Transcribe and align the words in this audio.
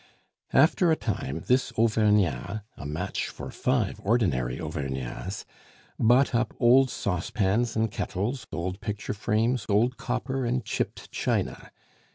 After 0.53 0.91
a 0.91 0.95
time 0.95 1.43
this 1.45 1.71
Auvergnat, 1.73 2.63
a 2.75 2.87
match 2.87 3.27
for 3.29 3.51
five 3.51 4.01
ordinary 4.03 4.57
Auvergnats, 4.59 5.45
bought 5.99 6.33
up 6.33 6.55
old 6.59 6.89
saucepans 6.89 7.75
and 7.75 7.91
kettles, 7.91 8.47
old 8.51 8.79
picture 8.81 9.13
frames, 9.13 9.67
old 9.69 9.97
copper, 9.97 10.43
and 10.43 10.65
chipped 10.65 11.11
china. 11.11 11.71